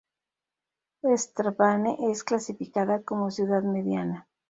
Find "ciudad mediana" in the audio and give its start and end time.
3.29-4.27